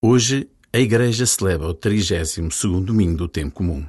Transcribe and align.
Hoje, 0.00 0.48
a 0.72 0.78
Igreja 0.78 1.26
celebra 1.26 1.70
o 1.70 1.74
32º 1.74 2.84
domingo 2.84 3.16
do 3.16 3.28
tempo 3.28 3.56
comum. 3.56 3.84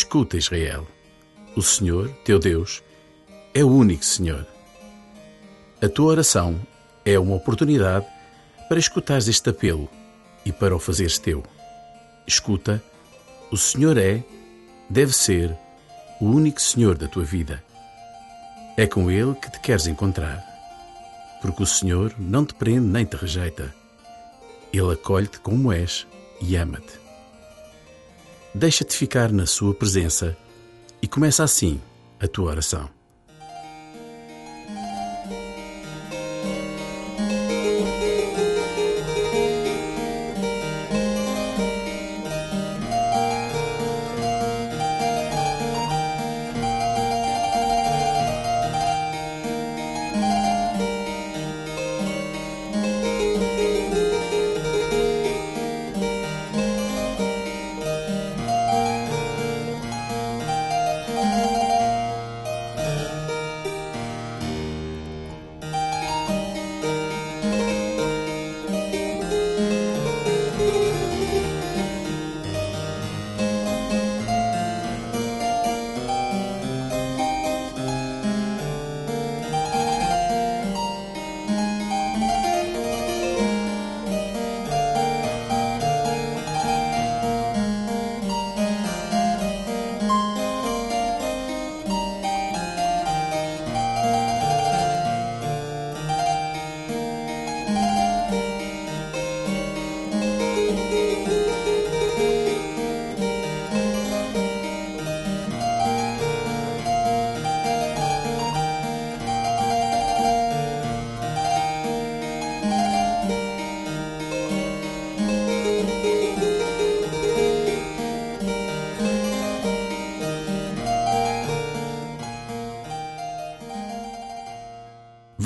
Escuta, 0.00 0.38
Israel. 0.38 0.86
O 1.54 1.60
Senhor, 1.60 2.08
teu 2.24 2.38
Deus, 2.38 2.82
é 3.52 3.62
o 3.62 3.68
único 3.68 4.02
Senhor. 4.02 4.46
A 5.82 5.90
tua 5.90 6.12
oração 6.12 6.58
é 7.04 7.18
uma 7.18 7.36
oportunidade 7.36 8.06
para 8.66 8.78
escutares 8.78 9.28
este 9.28 9.50
apelo 9.50 9.90
e 10.42 10.52
para 10.52 10.74
o 10.74 10.78
fazeres 10.78 11.18
teu. 11.18 11.44
Escuta, 12.26 12.82
o 13.52 13.58
Senhor 13.58 13.98
é, 13.98 14.24
deve 14.88 15.12
ser, 15.12 15.54
o 16.18 16.24
único 16.24 16.62
Senhor 16.62 16.96
da 16.96 17.06
tua 17.06 17.22
vida. 17.22 17.62
É 18.78 18.86
com 18.86 19.10
Ele 19.10 19.34
que 19.34 19.52
te 19.52 19.60
queres 19.60 19.86
encontrar, 19.86 20.42
porque 21.42 21.62
o 21.62 21.66
Senhor 21.66 22.14
não 22.18 22.46
te 22.46 22.54
prende 22.54 22.86
nem 22.86 23.04
te 23.04 23.16
rejeita. 23.16 23.74
Ele 24.72 24.94
acolhe-te 24.94 25.38
como 25.40 25.70
és 25.70 26.06
e 26.40 26.56
ama-te 26.56 27.09
deixa-te 28.54 28.96
ficar 28.96 29.32
na 29.32 29.46
Sua 29.46 29.74
presença 29.74 30.36
e 31.00 31.08
começa 31.08 31.42
assim 31.42 31.80
a 32.20 32.28
tua 32.28 32.50
oração. 32.50 32.99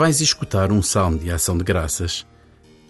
Vais 0.05 0.21
escutar 0.21 0.71
um 0.71 0.83
salmo 0.83 1.17
de 1.17 1.31
ação 1.31 1.57
de 1.57 1.65
graças, 1.65 2.27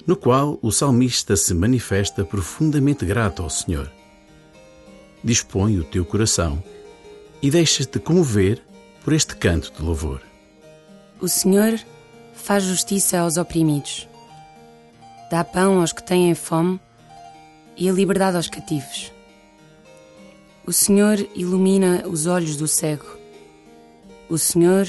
no 0.05 0.17
qual 0.17 0.59
o 0.61 0.73
salmista 0.73 1.37
se 1.37 1.55
manifesta 1.55 2.25
profundamente 2.25 3.07
grato 3.07 3.41
ao 3.41 3.49
Senhor. 3.49 3.89
Dispõe 5.23 5.79
o 5.79 5.85
teu 5.85 6.05
coração 6.05 6.61
e 7.41 7.53
deixa-te 7.53 8.01
comover 8.01 8.61
por 9.05 9.13
este 9.13 9.37
canto 9.37 9.73
de 9.73 9.81
louvor. 9.81 10.23
O 11.21 11.29
Senhor 11.29 11.79
faz 12.35 12.65
justiça 12.65 13.21
aos 13.21 13.37
oprimidos, 13.37 14.09
dá 15.31 15.45
pão 15.45 15.81
aos 15.81 15.93
que 15.93 16.03
têm 16.03 16.35
fome 16.35 16.81
e 17.77 17.89
a 17.89 17.93
liberdade 17.93 18.39
aos 18.39 18.49
cativos. 18.49 19.13
O 20.67 20.73
Senhor 20.73 21.25
ilumina 21.33 22.03
os 22.09 22.27
olhos 22.27 22.57
do 22.57 22.67
cego, 22.67 23.07
o 24.29 24.37
Senhor 24.37 24.89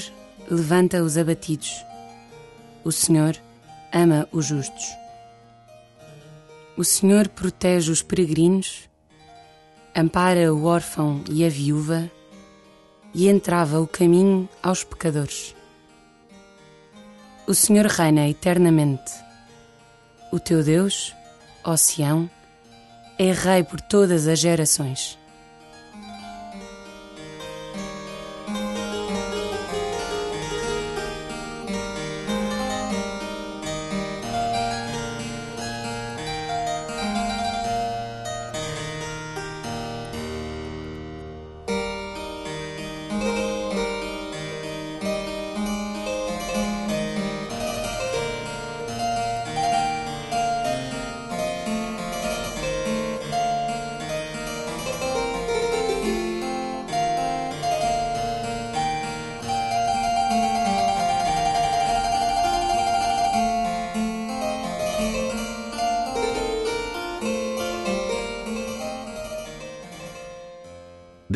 levanta 0.50 1.04
os 1.04 1.16
abatidos. 1.16 1.86
O 2.86 2.92
Senhor 2.92 3.36
ama 3.92 4.28
os 4.30 4.46
justos. 4.46 4.96
O 6.76 6.84
Senhor 6.84 7.26
protege 7.26 7.90
os 7.90 8.00
peregrinos, 8.00 8.88
ampara 9.92 10.54
o 10.54 10.66
órfão 10.66 11.24
e 11.28 11.44
a 11.44 11.48
viúva 11.48 12.08
e 13.12 13.28
entrava 13.28 13.80
o 13.80 13.88
caminho 13.88 14.48
aos 14.62 14.84
pecadores. 14.84 15.52
O 17.44 17.54
Senhor 17.56 17.86
reina 17.86 18.28
eternamente. 18.28 19.12
O 20.32 20.38
teu 20.38 20.62
Deus, 20.62 21.12
ó 21.64 21.76
Sião, 21.76 22.30
é 23.18 23.32
Rei 23.32 23.64
por 23.64 23.80
todas 23.80 24.28
as 24.28 24.38
gerações. 24.38 25.18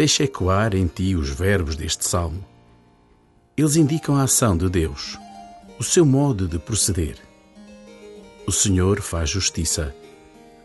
Deixa 0.00 0.24
ecoar 0.24 0.74
em 0.74 0.86
ti 0.86 1.14
os 1.14 1.28
verbos 1.28 1.76
deste 1.76 2.08
salmo. 2.08 2.42
Eles 3.54 3.76
indicam 3.76 4.16
a 4.16 4.22
ação 4.22 4.56
de 4.56 4.66
Deus, 4.66 5.18
o 5.78 5.84
seu 5.84 6.06
modo 6.06 6.48
de 6.48 6.58
proceder. 6.58 7.18
O 8.46 8.50
Senhor 8.50 9.02
faz 9.02 9.28
justiça, 9.28 9.94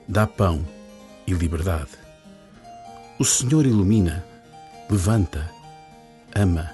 dá 0.08 0.26
pão 0.26 0.66
e 1.28 1.34
liberdade. 1.34 1.92
O 3.20 3.26
Senhor 3.26 3.66
ilumina, 3.66 4.26
levanta, 4.90 5.52
ama. 6.34 6.72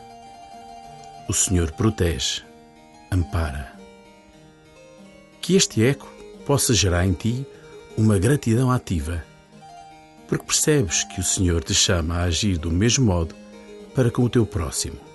O 1.28 1.34
Senhor 1.34 1.72
protege, 1.72 2.44
ampara. 3.12 3.74
Que 5.42 5.56
este 5.56 5.84
eco 5.84 6.08
possa 6.46 6.76
gerar 6.76 7.08
em 7.08 7.14
ti 7.14 7.44
uma 7.98 8.20
gratidão 8.20 8.70
ativa, 8.70 9.26
porque 10.32 10.46
percebes 10.46 11.04
que 11.04 11.20
o 11.20 11.24
Senhor 11.26 11.62
te 11.62 11.74
chama 11.74 12.16
a 12.16 12.24
agir 12.24 12.58
do 12.58 12.72
mesmo 12.72 13.06
modo 13.06 13.36
para 13.94 14.10
com 14.10 14.24
o 14.24 14.30
teu 14.30 14.46
próximo. 14.46 15.11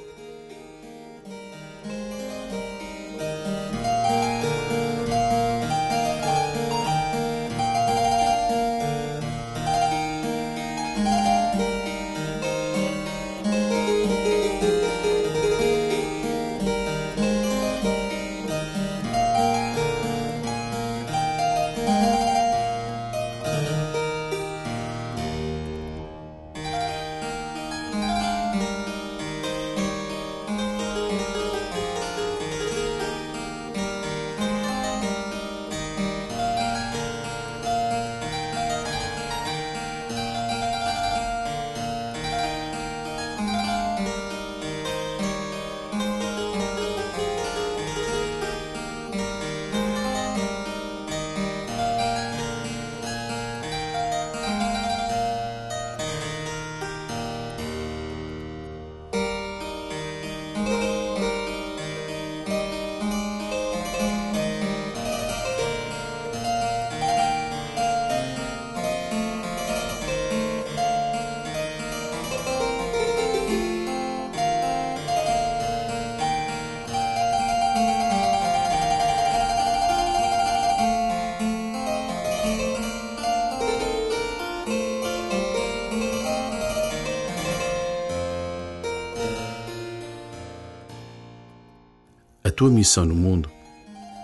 Tua 92.56 92.70
missão 92.70 93.04
no 93.04 93.14
mundo 93.14 93.50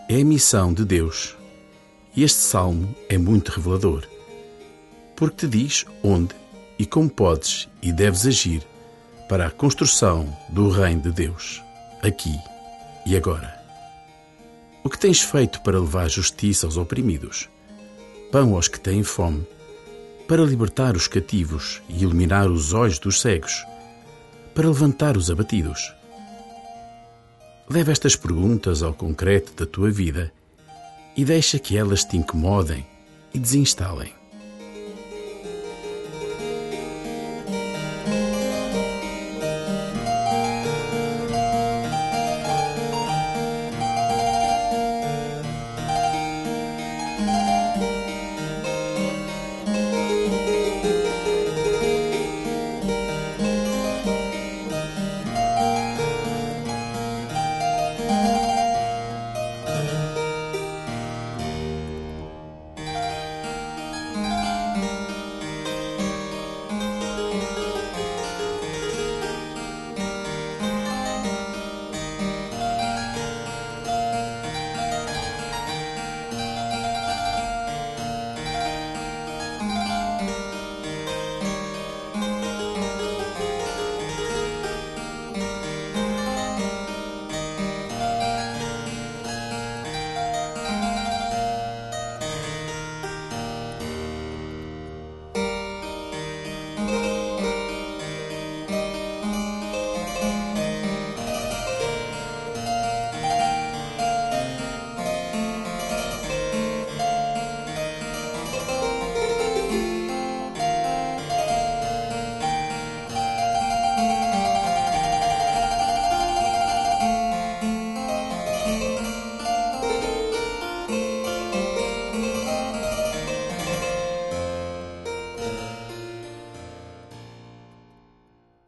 é 0.08 0.23
a 0.23 0.25
missão 0.25 0.73
de 0.73 0.87
Deus. 0.87 1.37
E 2.17 2.25
este 2.25 2.38
salmo 2.38 2.94
é 3.08 3.19
muito 3.19 3.50
revelador, 3.50 4.05
porque 5.14 5.46
te 5.46 5.49
diz 5.49 5.84
onde 6.02 6.34
e 6.79 6.87
como 6.87 7.11
podes 7.11 7.69
e 7.82 7.93
deves 7.93 8.26
agir 8.26 8.67
para 9.29 9.46
a 9.46 9.50
construção 9.50 10.34
do 10.49 10.70
reino 10.70 11.02
de 11.02 11.12
Deus, 11.12 11.62
aqui 12.02 12.34
e 13.06 13.17
agora. 13.17 13.61
O 14.82 14.88
que 14.88 14.99
tens 14.99 15.20
feito 15.20 15.61
para 15.61 15.79
levar 15.79 16.08
justiça 16.08 16.67
aos 16.67 16.79
oprimidos, 16.79 17.50
pão 18.31 18.55
aos 18.55 18.67
que 18.67 18.81
têm 18.81 19.02
fome, 19.02 19.46
para 20.26 20.43
libertar 20.43 20.96
os 20.96 21.06
cativos 21.06 21.82
e 21.88 22.02
iluminar 22.02 22.50
os 22.50 22.73
olhos 22.73 22.99
dos 22.99 23.20
cegos, 23.20 23.64
para 24.55 24.69
levantar 24.69 25.19
os 25.19 25.31
abatidos? 25.31 25.93
Leva 27.72 27.90
estas 27.90 28.14
perguntas 28.14 28.82
ao 28.82 28.92
concreto 28.92 29.54
da 29.56 29.64
tua 29.64 29.90
vida 29.90 30.30
e 31.16 31.24
deixa 31.24 31.58
que 31.58 31.74
elas 31.74 32.04
te 32.04 32.19
incomodem 32.19 32.86
e 33.32 33.38
desinstalem. 33.38 34.12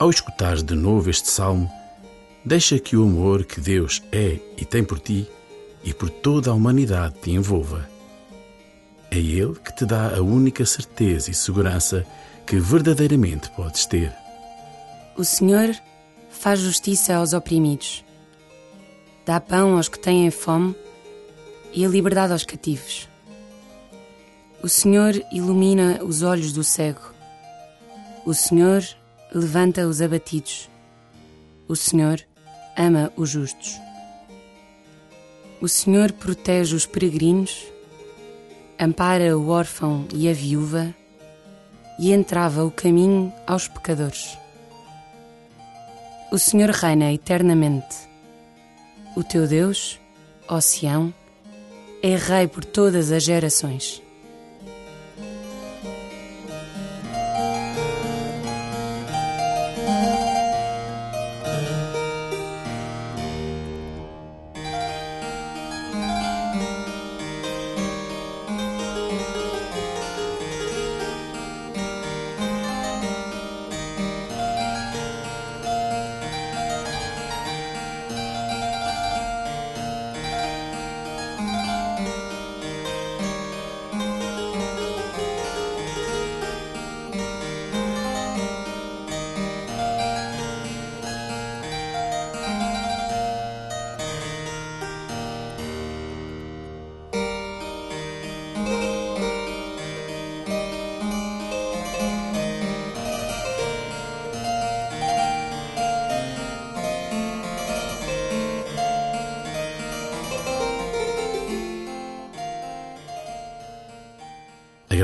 Ao 0.05 0.11
escutares 0.11 0.63
de 0.63 0.75
novo 0.75 1.09
este 1.09 1.31
salmo, 1.31 1.67
deixa 2.45 2.79
que 2.79 2.95
o 2.95 3.05
amor 3.05 3.47
que 3.47 3.59
Deus 3.59 4.03
é 4.13 4.39
e 4.55 4.63
tem 4.63 4.85
por 4.85 4.99
ti 4.99 5.27
e 5.83 5.95
por 5.95 6.11
toda 6.11 6.51
a 6.51 6.53
humanidade 6.53 7.15
te 7.23 7.31
envolva. 7.31 7.89
É 9.11 9.17
Ele 9.17 9.55
que 9.55 9.75
te 9.75 9.87
dá 9.87 10.15
a 10.15 10.21
única 10.21 10.67
certeza 10.67 11.31
e 11.31 11.35
segurança 11.35 12.07
que 12.47 12.61
verdadeiramente 12.61 13.49
podes 13.53 13.87
ter. 13.87 14.15
O 15.17 15.25
Senhor 15.25 15.75
faz 16.29 16.61
justiça 16.61 17.15
aos 17.15 17.33
oprimidos, 17.33 18.05
dá 19.25 19.41
pão 19.41 19.79
aos 19.79 19.89
que 19.89 19.99
têm 19.99 20.31
fome 20.31 20.77
e 21.73 21.83
a 21.83 21.89
liberdade 21.89 22.35
aos 22.35 22.45
cativos. 22.45 23.09
O 24.63 24.69
Senhor 24.69 25.15
ilumina 25.33 26.05
os 26.05 26.21
olhos 26.21 26.53
do 26.53 26.63
cego. 26.63 27.15
O 28.27 28.35
Senhor 28.35 28.85
levanta 29.35 29.87
os 29.87 30.01
abatidos. 30.01 30.71
O 31.67 31.75
Senhor 31.75 32.21
ama 32.77 33.13
os 33.17 33.31
justos. 33.31 33.81
O 35.61 35.69
Senhor 35.69 36.13
protege 36.13 36.77
os 36.77 36.87
peregrinos, 36.87 37.67
ampara 38.79 39.37
o 39.37 39.49
órfão 39.49 40.07
e 40.15 40.29
a 40.29 40.33
viúva 40.33 40.95
e 41.99 42.13
entrava 42.13 42.65
o 42.65 42.71
caminho 42.71 43.33
aos 43.47 43.67
pecadores. 43.67 44.39
O 46.31 46.39
Senhor 46.39 46.71
reina 46.71 47.13
eternamente. 47.13 47.97
O 49.17 49.23
teu 49.23 49.47
Deus, 49.47 50.01
ó 50.49 50.61
Sião, 50.61 51.15
é 52.03 52.17
Rei 52.17 52.47
por 52.47 52.65
todas 52.65 53.11
as 53.11 53.23
gerações. 53.23 54.04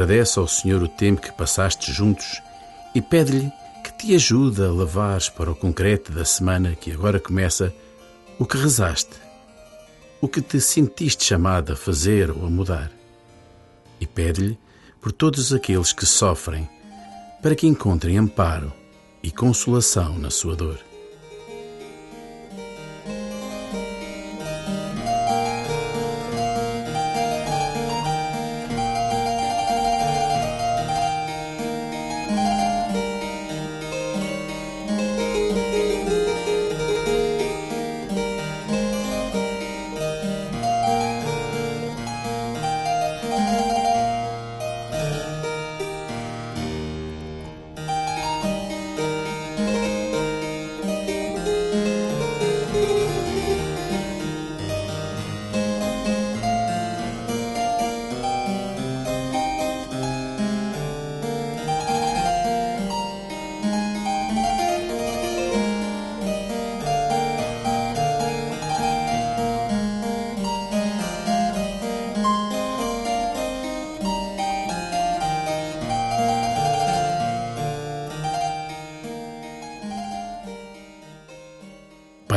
Agradece 0.00 0.38
ao 0.38 0.48
Senhor 0.48 0.82
o 0.82 0.88
tempo 0.88 1.20
que 1.20 1.30
passaste 1.30 1.92
juntos 1.92 2.40
e 2.94 3.02
pede-lhe 3.02 3.52
que 3.84 3.92
te 3.92 4.14
ajude 4.14 4.62
a 4.62 4.72
levares 4.72 5.28
para 5.28 5.50
o 5.50 5.54
concreto 5.54 6.10
da 6.10 6.24
semana 6.24 6.74
que 6.74 6.90
agora 6.90 7.20
começa 7.20 7.70
o 8.38 8.46
que 8.46 8.56
rezaste, 8.56 9.12
o 10.18 10.26
que 10.26 10.40
te 10.40 10.58
sentiste 10.58 11.22
chamado 11.22 11.74
a 11.74 11.76
fazer 11.76 12.30
ou 12.30 12.46
a 12.46 12.48
mudar. 12.48 12.90
E 14.00 14.06
pede-lhe 14.06 14.58
por 15.02 15.12
todos 15.12 15.52
aqueles 15.52 15.92
que 15.92 16.06
sofrem, 16.06 16.66
para 17.42 17.54
que 17.54 17.66
encontrem 17.66 18.16
amparo 18.16 18.72
e 19.22 19.30
consolação 19.30 20.16
na 20.16 20.30
sua 20.30 20.56
dor. 20.56 20.89